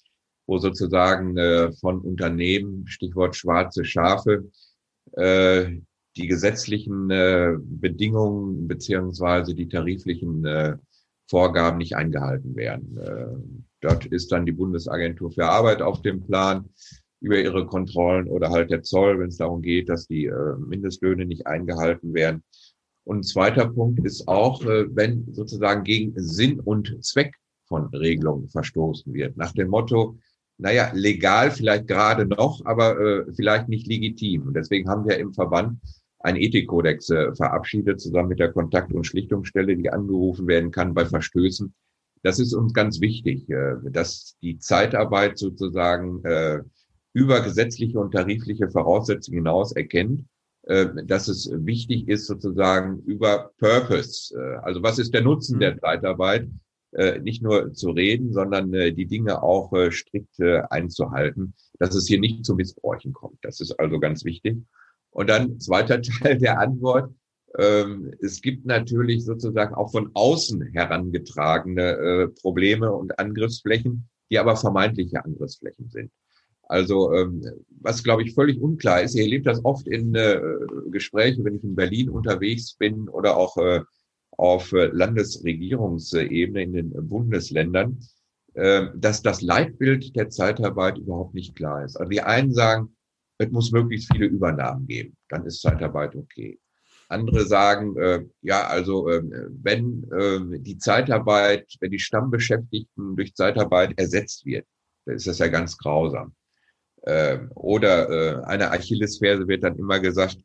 [0.45, 4.49] wo sozusagen äh, von Unternehmen, Stichwort schwarze Schafe,
[5.13, 5.77] äh,
[6.15, 10.77] die gesetzlichen äh, Bedingungen beziehungsweise die tariflichen äh,
[11.29, 12.97] Vorgaben nicht eingehalten werden.
[12.97, 16.69] Äh, dort ist dann die Bundesagentur für Arbeit auf dem Plan
[17.21, 21.25] über ihre Kontrollen oder halt der Zoll, wenn es darum geht, dass die äh, Mindestlöhne
[21.25, 22.43] nicht eingehalten werden.
[23.05, 28.49] Und ein zweiter Punkt ist auch, äh, wenn sozusagen gegen Sinn und Zweck von Regelungen
[28.49, 29.37] verstoßen wird.
[29.37, 30.17] Nach dem Motto,
[30.57, 34.47] naja, legal vielleicht gerade noch, aber äh, vielleicht nicht legitim.
[34.47, 35.79] Und deswegen haben wir im Verband
[36.19, 41.05] einen Ethikkodex äh, verabschiedet, zusammen mit der Kontakt- und Schlichtungsstelle, die angerufen werden kann bei
[41.05, 41.73] Verstößen.
[42.21, 46.61] Das ist uns ganz wichtig, äh, dass die Zeitarbeit sozusagen äh,
[47.13, 50.25] über gesetzliche und tarifliche Voraussetzungen hinaus erkennt,
[50.63, 55.73] äh, dass es wichtig ist, sozusagen über Purpose, äh, also was ist der Nutzen der
[55.73, 55.79] mhm.
[55.79, 56.47] Zeitarbeit,
[57.21, 62.07] nicht nur zu reden, sondern äh, die Dinge auch äh, strikt äh, einzuhalten, dass es
[62.07, 63.37] hier nicht zu Missbräuchen kommt.
[63.41, 64.57] Das ist also ganz wichtig.
[65.09, 67.13] Und dann zweiter Teil der Antwort.
[67.57, 74.55] Ähm, es gibt natürlich sozusagen auch von außen herangetragene äh, Probleme und Angriffsflächen, die aber
[74.55, 76.11] vermeintliche Angriffsflächen sind.
[76.63, 77.43] Also ähm,
[77.81, 80.39] was, glaube ich, völlig unklar ist, ihr erlebt das oft in äh,
[80.89, 83.81] Gesprächen, wenn ich in Berlin unterwegs bin oder auch äh,
[84.37, 87.99] auf äh, Landesregierungsebene in den Bundesländern,
[88.53, 91.95] äh, dass das Leitbild der Zeitarbeit überhaupt nicht klar ist.
[91.97, 92.95] Also die einen sagen,
[93.37, 96.59] es muss möglichst viele Übernahmen geben, dann ist Zeitarbeit okay.
[97.09, 99.21] Andere sagen, äh, ja, also äh,
[99.61, 104.65] wenn äh, die Zeitarbeit, wenn die Stammbeschäftigten durch Zeitarbeit ersetzt wird,
[105.05, 106.33] dann ist das ja ganz grausam.
[107.05, 110.37] Ähm, oder äh, eine Achillesferse wird dann immer gesagt,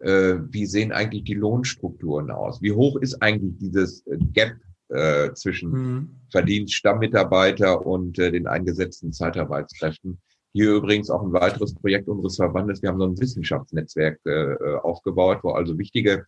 [0.00, 2.60] äh, wie sehen eigentlich die Lohnstrukturen aus?
[2.62, 4.54] Wie hoch ist eigentlich dieses äh, Gap
[4.88, 6.08] äh, zwischen mhm.
[6.30, 10.20] Verdienststammitarbeiter und äh, den eingesetzten Zeitarbeitskräften?
[10.52, 12.82] Hier übrigens auch ein weiteres Projekt unseres Verbandes.
[12.82, 16.24] Wir haben so ein Wissenschaftsnetzwerk äh, aufgebaut, wo also wichtige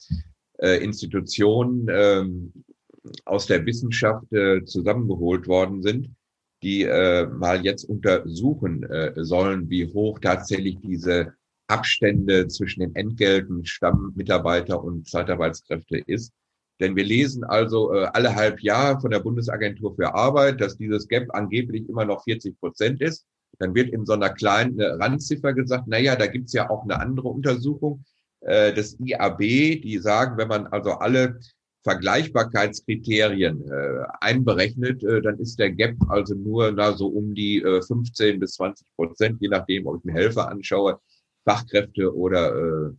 [0.58, 2.24] äh, Institutionen äh,
[3.24, 6.10] aus der Wissenschaft äh, zusammengeholt worden sind,
[6.62, 11.32] die äh, mal jetzt untersuchen äh, sollen, wie hoch tatsächlich diese
[11.72, 16.32] Abstände zwischen den Entgelten Stammmitarbeiter und Zeitarbeitskräfte ist.
[16.80, 21.08] Denn wir lesen also äh, alle halb Jahr von der Bundesagentur für Arbeit, dass dieses
[21.08, 23.24] Gap angeblich immer noch 40 Prozent ist.
[23.58, 27.00] Dann wird in so einer kleinen Randziffer gesagt, na ja, da gibt's ja auch eine
[27.00, 28.04] andere Untersuchung
[28.40, 31.38] äh, des IAB, die sagen, wenn man also alle
[31.84, 37.82] Vergleichbarkeitskriterien äh, einberechnet, äh, dann ist der Gap also nur da so um die äh,
[37.82, 41.00] 15 bis 20 Prozent, je nachdem, ob ich mir Helfer anschaue,
[41.44, 42.90] Fachkräfte oder äh,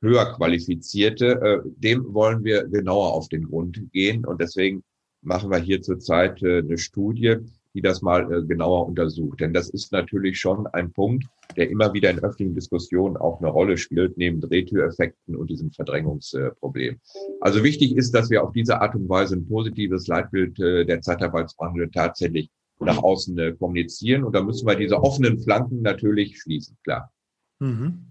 [0.00, 1.40] höher qualifizierte.
[1.40, 4.82] Äh, dem wollen wir genauer auf den Grund gehen und deswegen
[5.22, 7.36] machen wir hier zurzeit äh, eine Studie,
[7.74, 9.40] die das mal äh, genauer untersucht.
[9.40, 13.50] Denn das ist natürlich schon ein Punkt, der immer wieder in öffentlichen Diskussionen auch eine
[13.50, 17.00] Rolle spielt, neben Drehtüreffekten und diesem Verdrängungsproblem.
[17.40, 21.02] Also wichtig ist, dass wir auf diese Art und Weise ein positives Leitbild äh, der
[21.02, 24.24] Zeitarbeitsbranche tatsächlich nach außen äh, kommunizieren.
[24.24, 27.12] Und da müssen wir diese offenen Flanken natürlich schließen, klar.
[27.58, 28.04] Mhm.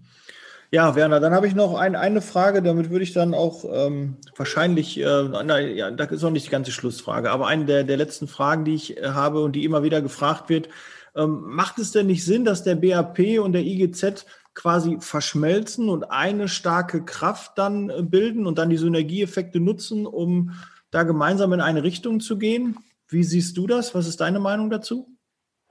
[0.70, 4.16] Ja, Werner, dann habe ich noch ein, eine Frage, damit würde ich dann auch ähm,
[4.36, 7.96] wahrscheinlich, äh, na, ja, das ist noch nicht die ganze Schlussfrage, aber eine der, der
[7.96, 10.68] letzten Fragen, die ich äh, habe und die immer wieder gefragt wird,
[11.16, 16.10] ähm, macht es denn nicht Sinn, dass der BAP und der IGZ quasi verschmelzen und
[16.10, 20.52] eine starke Kraft dann äh, bilden und dann die Synergieeffekte nutzen, um
[20.90, 22.76] da gemeinsam in eine Richtung zu gehen?
[23.08, 23.94] Wie siehst du das?
[23.94, 25.17] Was ist deine Meinung dazu?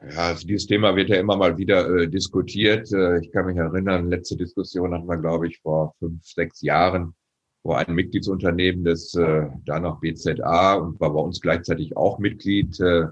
[0.01, 2.91] Ja, also dieses Thema wird ja immer mal wieder äh, diskutiert.
[2.91, 7.15] Äh, ich kann mich erinnern, letzte Diskussion hatten wir, glaube ich, vor fünf, sechs Jahren,
[7.63, 12.79] wo ein Mitgliedsunternehmen des äh, da noch BZA und war bei uns gleichzeitig auch Mitglied
[12.79, 13.07] äh,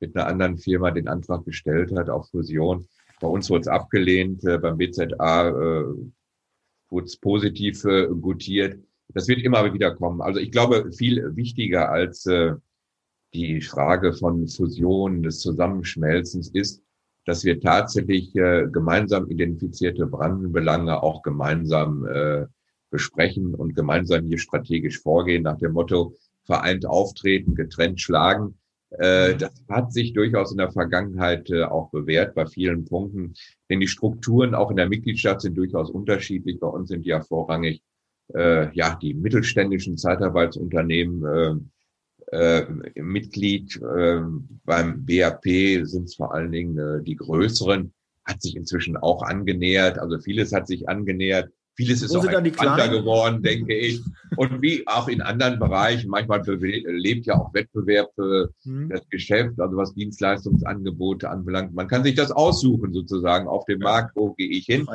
[0.00, 2.86] mit einer anderen Firma den Antrag gestellt hat auf Fusion.
[3.20, 5.84] Bei uns wurde es abgelehnt, äh, beim BZA äh,
[6.88, 8.78] wurde es positiv äh, gutiert.
[9.08, 10.20] Das wird immer wieder kommen.
[10.20, 12.52] Also ich glaube, viel wichtiger als äh,
[13.34, 16.82] die Frage von Fusion, des Zusammenschmelzens ist,
[17.24, 22.46] dass wir tatsächlich äh, gemeinsam identifizierte Brandenbelange auch gemeinsam äh,
[22.90, 26.14] besprechen und gemeinsam hier strategisch vorgehen nach dem Motto
[26.44, 28.58] vereint auftreten, getrennt schlagen.
[28.90, 33.34] Äh, das hat sich durchaus in der Vergangenheit äh, auch bewährt bei vielen Punkten,
[33.68, 36.58] denn die Strukturen auch in der Mitgliedschaft sind durchaus unterschiedlich.
[36.58, 37.82] Bei uns sind ja vorrangig
[38.34, 41.70] äh, ja die mittelständischen Zeitarbeitsunternehmen
[42.32, 44.20] äh, äh, Mitglied äh,
[44.64, 45.44] beim BAP
[45.86, 47.92] sind es vor allen Dingen äh, die größeren,
[48.24, 49.98] hat sich inzwischen auch angenähert.
[49.98, 51.50] Also vieles hat sich angenähert.
[51.74, 54.02] Vieles ist Wo auch entspannter geworden, denke ich.
[54.36, 58.88] Und wie auch in anderen Bereichen, manchmal lebt ja auch Wettbewerb für mhm.
[58.88, 61.72] das Geschäft, also was Dienstleistungsangebote anbelangt.
[61.74, 63.78] Man kann sich das aussuchen sozusagen auf dem.
[63.78, 64.86] Markt, wo gehe ich hin?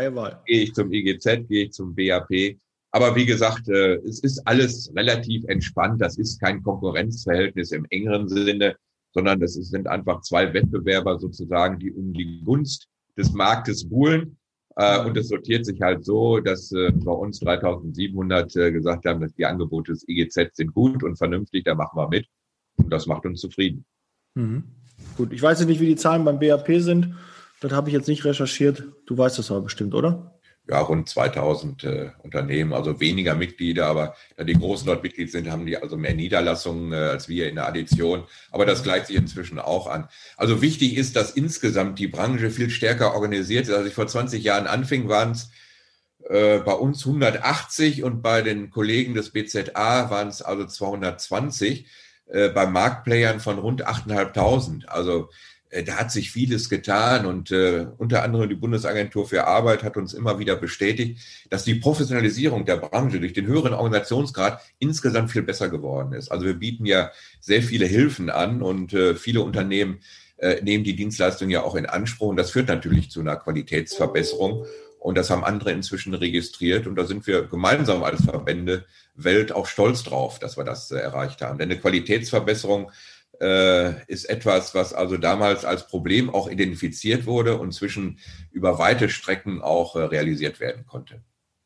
[0.46, 2.58] Gehe ich zum IGZ, gehe ich zum BAP?
[2.96, 6.00] Aber wie gesagt, äh, es ist alles relativ entspannt.
[6.00, 8.76] Das ist kein Konkurrenzverhältnis im engeren Sinne,
[9.14, 14.38] sondern das sind einfach zwei Wettbewerber sozusagen, die um die Gunst des Marktes buhlen.
[14.76, 19.34] Äh, und es sortiert sich halt so, dass äh, bei uns 3700 gesagt haben, dass
[19.34, 22.28] die Angebote des IGZ sind gut und vernünftig, da machen wir mit.
[22.76, 23.86] Und das macht uns zufrieden.
[24.36, 24.66] Mhm.
[25.18, 27.16] Gut, ich weiß jetzt nicht, wie die Zahlen beim BAP sind.
[27.60, 28.84] Das habe ich jetzt nicht recherchiert.
[29.08, 30.33] Du weißt das aber bestimmt, oder?
[30.68, 35.52] Ja, rund 2000 äh, Unternehmen, also weniger Mitglieder, aber da die Großen dort Mitglied sind,
[35.52, 38.24] haben die also mehr Niederlassungen äh, als wir in der Addition.
[38.50, 40.08] Aber das gleicht sich inzwischen auch an.
[40.38, 43.74] Also wichtig ist, dass insgesamt die Branche viel stärker organisiert ist.
[43.74, 45.50] Als ich vor 20 Jahren anfing, waren es
[46.30, 51.88] äh, bei uns 180 und bei den Kollegen des BZA waren es also 220,
[52.28, 54.86] äh, bei Marktplayern von rund 8.500.
[54.86, 55.30] Also
[55.82, 60.14] da hat sich vieles getan und äh, unter anderem die Bundesagentur für Arbeit hat uns
[60.14, 65.70] immer wieder bestätigt, dass die Professionalisierung der Branche durch den höheren Organisationsgrad insgesamt viel besser
[65.70, 66.32] geworden ist.
[66.32, 70.02] Also wir bieten ja sehr viele Hilfen an und äh, viele Unternehmen
[70.38, 74.66] äh, nehmen die Dienstleistung ja auch in Anspruch und das führt natürlich zu einer Qualitätsverbesserung.
[75.00, 76.88] Und das haben andere inzwischen registriert.
[76.88, 80.98] Und da sind wir gemeinsam als Verbände Welt auch stolz drauf, dass wir das äh,
[80.98, 81.60] erreicht haben.
[81.60, 82.92] Denn eine Qualitätsverbesserung äh,
[83.40, 88.20] ist etwas, was also damals als Problem auch identifiziert wurde und zwischen
[88.52, 91.22] über weite Strecken auch äh, realisiert werden konnte.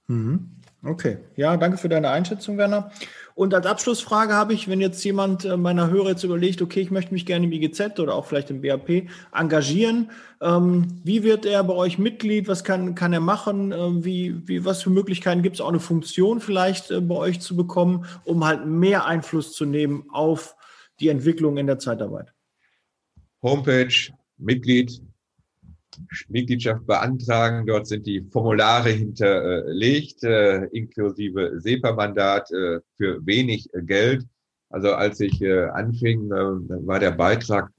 [0.08, 0.52] Mhm.
[0.84, 2.92] Okay, ja, danke für deine Einschätzung, Werner.
[3.34, 6.92] Und als Abschlussfrage habe ich, wenn jetzt jemand äh, meiner Hörer jetzt überlegt, okay, ich
[6.92, 11.64] möchte mich gerne im IGZ oder auch vielleicht im BAP engagieren, ähm, wie wird er
[11.64, 12.48] bei euch Mitglied?
[12.48, 13.72] Was kann, kann er machen?
[13.72, 17.40] Ähm, wie, wie, was für Möglichkeiten gibt es auch eine Funktion vielleicht äh, bei euch
[17.40, 20.56] zu bekommen, um halt mehr Einfluss zu nehmen auf
[21.00, 22.34] die Entwicklung in der Zeitarbeit?
[23.42, 25.02] Homepage, Mitglied,
[26.28, 27.66] Mitgliedschaft beantragen.
[27.66, 34.26] Dort sind die Formulare hinterlegt, äh, inklusive SEPA-Mandat äh, für wenig Geld.
[34.70, 37.72] Also als ich äh, anfing, äh, war der Beitrag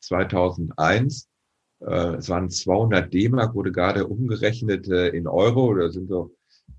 [0.00, 1.28] 2001.
[1.80, 5.74] Äh, es waren 200 D-Mark, wurde gerade umgerechnet äh, in Euro.
[5.74, 6.35] Da sind so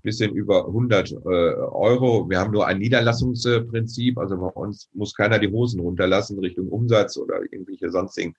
[0.08, 2.28] bisschen über 100 Euro.
[2.30, 4.16] Wir haben nur ein Niederlassungsprinzip.
[4.18, 8.34] Also bei uns muss keiner die Hosen runterlassen Richtung Umsatz oder irgendwelche sonstigen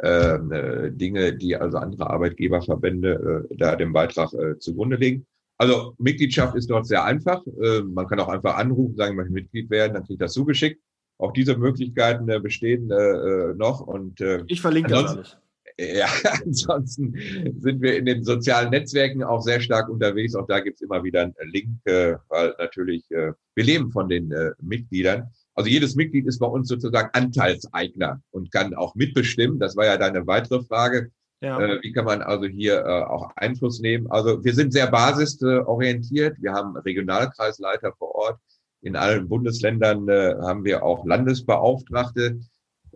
[0.00, 5.26] ähm, äh, Dinge, die also andere Arbeitgeberverbände äh, da den Beitrag äh, zugrunde legen.
[5.56, 7.44] Also Mitgliedschaft ist dort sehr einfach.
[7.60, 10.80] Äh, man kann auch einfach anrufen, sagen, ich möchte Mitglied werden, dann kriegt das zugeschickt.
[11.18, 13.80] Auch diese Möglichkeiten äh, bestehen äh, äh noch.
[13.80, 15.38] Und, äh, ich verlinke das alles.
[15.78, 16.08] Ja,
[16.44, 17.14] ansonsten
[17.58, 20.34] sind wir in den sozialen Netzwerken auch sehr stark unterwegs.
[20.34, 24.32] Auch da gibt's immer wieder einen Link, äh, weil natürlich äh, wir leben von den
[24.32, 25.30] äh, Mitgliedern.
[25.54, 29.58] Also jedes Mitglied ist bei uns sozusagen Anteilseigner und kann auch mitbestimmen.
[29.58, 31.10] Das war ja deine weitere Frage.
[31.40, 31.60] Ja.
[31.60, 34.10] Äh, wie kann man also hier äh, auch Einfluss nehmen?
[34.10, 36.36] Also wir sind sehr basisorientiert.
[36.40, 38.40] Wir haben Regionalkreisleiter vor Ort.
[38.80, 42.40] In allen Bundesländern äh, haben wir auch Landesbeauftragte.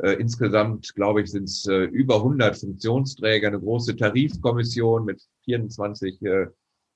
[0.02, 6.20] Äh, insgesamt, glaube ich, sind es äh, über 100 Funktionsträger, eine große Tarifkommission mit 24
[6.22, 6.46] äh,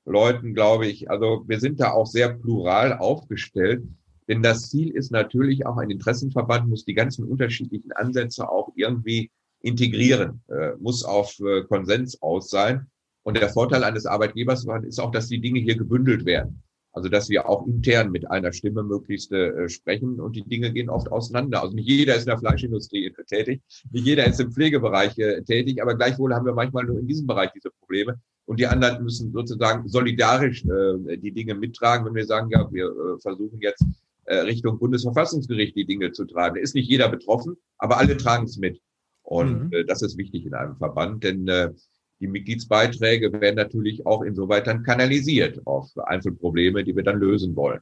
[0.04, 1.08] Leuten, glaube ich.
[1.08, 3.84] Also wir sind da auch sehr plural aufgestellt.
[4.28, 9.30] Denn das Ziel ist natürlich auch ein Interessenverband, muss die ganzen unterschiedlichen Ansätze auch irgendwie
[9.60, 10.42] integrieren,
[10.80, 11.36] muss auf
[11.68, 12.88] Konsens aus sein.
[13.22, 16.64] Und der Vorteil eines Arbeitgebers ist auch, dass die Dinge hier gebündelt werden.
[16.96, 20.88] Also dass wir auch intern mit einer Stimme möglichst äh, sprechen und die Dinge gehen
[20.88, 21.60] oft auseinander.
[21.60, 23.60] Also nicht jeder ist in der Fleischindustrie tätig,
[23.92, 27.26] nicht jeder ist im Pflegebereich äh, tätig, aber gleichwohl haben wir manchmal nur in diesem
[27.26, 28.18] Bereich diese Probleme.
[28.46, 32.86] Und die anderen müssen sozusagen solidarisch äh, die Dinge mittragen, wenn wir sagen, ja, wir
[32.86, 33.84] äh, versuchen jetzt
[34.24, 36.54] äh, Richtung Bundesverfassungsgericht die Dinge zu treiben.
[36.54, 38.80] Da ist nicht jeder betroffen, aber alle tragen es mit.
[39.20, 39.72] Und mhm.
[39.72, 41.72] äh, das ist wichtig in einem Verband, denn äh,
[42.20, 47.80] die Mitgliedsbeiträge werden natürlich auch insoweit dann kanalisiert auf Einzelprobleme, die wir dann lösen wollen.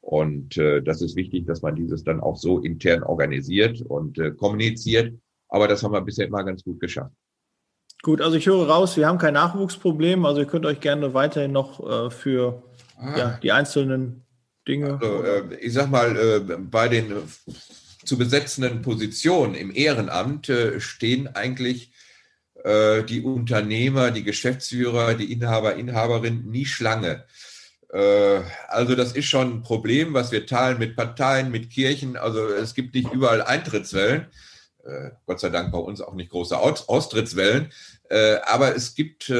[0.00, 4.30] Und äh, das ist wichtig, dass man dieses dann auch so intern organisiert und äh,
[4.32, 5.14] kommuniziert.
[5.48, 7.14] Aber das haben wir bisher immer ganz gut geschafft.
[8.02, 10.24] Gut, also ich höre raus, wir haben kein Nachwuchsproblem.
[10.24, 12.62] Also ihr könnt euch gerne weiterhin noch äh, für
[12.96, 13.18] ah.
[13.18, 14.22] ja, die einzelnen
[14.66, 14.98] Dinge?
[15.00, 17.12] Also, äh, ich sag mal, äh, bei den
[18.04, 22.09] zu besetzenden Positionen im Ehrenamt äh, stehen eigentlich äh,
[22.62, 27.24] die Unternehmer, die Geschäftsführer, die Inhaber, Inhaberinnen nie Schlange.
[27.92, 32.16] Äh, also das ist schon ein Problem, was wir teilen mit Parteien, mit Kirchen.
[32.16, 34.26] Also es gibt nicht überall Eintrittswellen.
[34.84, 37.72] Äh, Gott sei Dank bei uns auch nicht große Austrittswellen.
[38.46, 39.32] Aber es gibt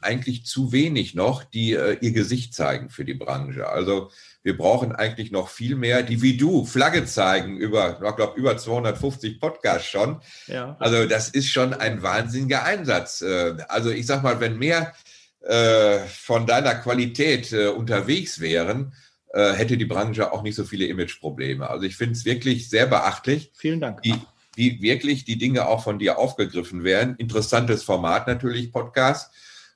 [0.00, 3.68] eigentlich zu wenig noch, die ihr Gesicht zeigen für die Branche.
[3.68, 4.12] Also
[4.44, 8.56] wir brauchen eigentlich noch viel mehr, die wie du Flagge zeigen über, ich glaube, über
[8.56, 10.20] 250 Podcasts schon.
[10.46, 10.76] Ja.
[10.78, 13.22] Also das ist schon ein wahnsinniger Einsatz.
[13.22, 14.92] Äh, also ich sag mal, wenn mehr
[15.40, 18.92] äh, von deiner Qualität äh, unterwegs wären,
[19.36, 21.68] hätte die Branche auch nicht so viele Imageprobleme.
[21.68, 23.50] Also ich finde es wirklich sehr beachtlich.
[23.56, 23.98] Vielen Dank.
[24.04, 24.14] Wie,
[24.54, 27.16] wie wirklich die Dinge auch von dir aufgegriffen werden.
[27.16, 29.32] Interessantes Format natürlich, Podcast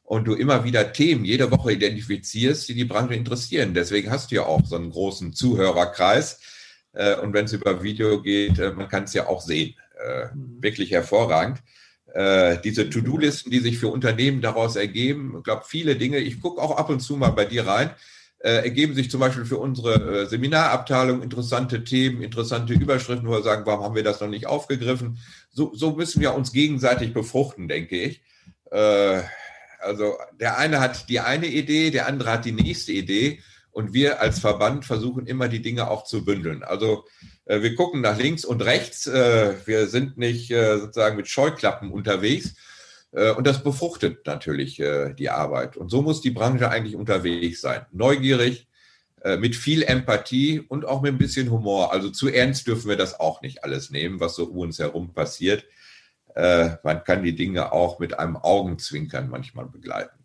[0.09, 3.75] und du immer wieder Themen jede Woche identifizierst, die die Branche interessieren.
[3.75, 6.41] Deswegen hast du ja auch so einen großen Zuhörerkreis.
[6.95, 9.75] Äh, und wenn es über Video geht, äh, man kann es ja auch sehen.
[10.03, 10.63] Äh, mhm.
[10.63, 11.63] Wirklich hervorragend.
[12.65, 16.79] Diese To-Do-Listen, die sich für Unternehmen daraus ergeben, ich glaube, viele Dinge, ich gucke auch
[16.79, 17.91] ab und zu mal bei dir rein,
[18.39, 23.85] ergeben sich zum Beispiel für unsere Seminarabteilung interessante Themen, interessante Überschriften, wo wir sagen, warum
[23.85, 25.19] haben wir das noch nicht aufgegriffen?
[25.51, 28.23] So, so müssen wir uns gegenseitig befruchten, denke ich.
[29.81, 34.21] Also der eine hat die eine Idee, der andere hat die nächste Idee und wir
[34.21, 36.63] als Verband versuchen immer die Dinge auch zu bündeln.
[36.63, 37.05] Also
[37.45, 41.91] äh, wir gucken nach links und rechts, äh, wir sind nicht äh, sozusagen mit Scheuklappen
[41.93, 42.55] unterwegs
[43.13, 45.77] äh, und das befruchtet natürlich äh, die Arbeit.
[45.77, 47.87] Und so muss die Branche eigentlich unterwegs sein.
[47.93, 48.67] Neugierig,
[49.23, 51.93] äh, mit viel Empathie und auch mit ein bisschen Humor.
[51.93, 55.13] Also zu ernst dürfen wir das auch nicht alles nehmen, was so um uns herum
[55.13, 55.65] passiert
[56.39, 60.25] äh, man kann die Dinge auch mit einem Augenzwinkern manchmal begleiten.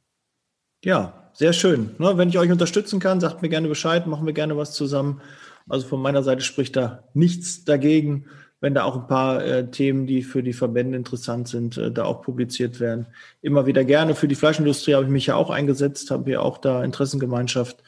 [0.86, 1.96] Ja, sehr schön.
[1.98, 5.22] Ne, wenn ich euch unterstützen kann, sagt mir gerne Bescheid, machen wir gerne was zusammen.
[5.68, 8.28] Also von meiner Seite spricht da nichts dagegen,
[8.60, 12.06] wenn da auch ein paar äh, Themen, die für die Verbände interessant sind, äh, da
[12.06, 13.08] auch publiziert werden.
[13.42, 14.14] Immer wieder gerne.
[14.14, 17.82] Für die Fleischindustrie habe ich mich ja auch eingesetzt, habe hier auch da Interessengemeinschaft.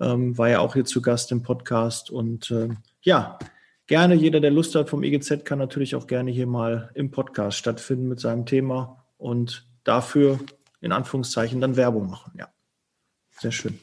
[0.00, 2.10] ähm, war ja auch hier zu Gast im Podcast.
[2.10, 2.68] Und äh,
[3.02, 3.38] ja,
[3.86, 7.58] gerne, jeder, der Lust hat vom EGZ, kann natürlich auch gerne hier mal im Podcast
[7.58, 10.40] stattfinden mit seinem Thema und dafür
[10.80, 12.32] in Anführungszeichen dann Werbung machen.
[12.38, 12.48] Ja,
[13.40, 13.78] sehr schön.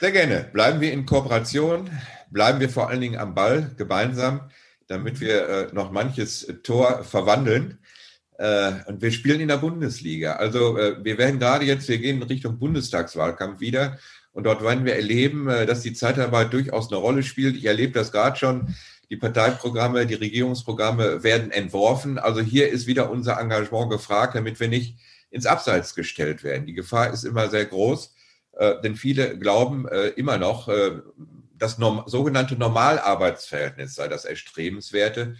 [0.00, 0.48] Sehr gerne.
[0.52, 1.90] Bleiben wir in Kooperation,
[2.30, 4.50] bleiben wir vor allen Dingen am Ball gemeinsam,
[4.88, 7.78] damit wir äh, noch manches Tor verwandeln.
[8.38, 10.36] Äh, und wir spielen in der Bundesliga.
[10.36, 13.98] Also äh, wir werden gerade jetzt, wir gehen in Richtung Bundestagswahlkampf wieder.
[14.32, 17.56] Und dort werden wir erleben, äh, dass die Zeitarbeit durchaus eine Rolle spielt.
[17.56, 18.74] Ich erlebe das gerade schon.
[19.10, 22.18] Die Parteiprogramme, die Regierungsprogramme werden entworfen.
[22.18, 24.98] Also hier ist wieder unser Engagement gefragt, damit wir nicht
[25.30, 26.66] ins Abseits gestellt werden.
[26.66, 28.14] Die Gefahr ist immer sehr groß,
[28.52, 31.00] äh, denn viele glauben äh, immer noch, äh,
[31.58, 35.36] das sogenannte Normalarbeitsverhältnis sei das Erstrebenswerte.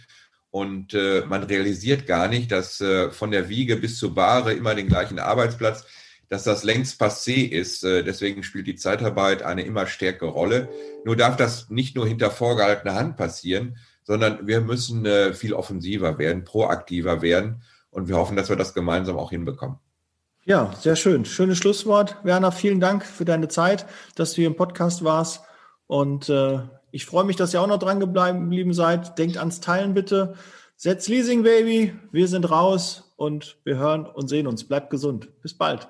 [0.51, 5.17] Und man realisiert gar nicht, dass von der Wiege bis zur Bahre immer den gleichen
[5.17, 5.85] Arbeitsplatz,
[6.31, 7.83] dass das längst passé ist.
[7.83, 10.69] Äh, deswegen spielt die Zeitarbeit eine immer stärkere Rolle.
[11.03, 16.17] Nur darf das nicht nur hinter vorgehaltener Hand passieren, sondern wir müssen äh, viel offensiver
[16.17, 17.63] werden, proaktiver werden.
[17.89, 19.75] Und wir hoffen, dass wir das gemeinsam auch hinbekommen.
[20.45, 21.25] Ja, sehr schön.
[21.25, 22.15] Schönes Schlusswort.
[22.23, 25.41] Werner, vielen Dank für deine Zeit, dass du hier im Podcast warst.
[25.85, 26.59] Und äh,
[26.91, 29.17] ich freue mich, dass ihr auch noch dran geblieben seid.
[29.17, 30.35] Denkt ans Teilen bitte.
[30.77, 31.93] Setz Leasing Baby.
[32.13, 34.63] Wir sind raus und wir hören und sehen uns.
[34.63, 35.27] Bleibt gesund.
[35.41, 35.89] Bis bald.